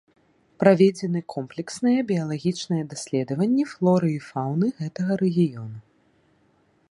Праведзены 0.61 1.19
комплексныя 1.33 1.99
біялагічныя 2.11 2.83
даследаванні 2.93 3.63
флоры 3.75 4.09
і 4.15 4.19
фауны 4.29 4.67
гэтага 4.81 5.13
рэгіёну. 5.23 5.79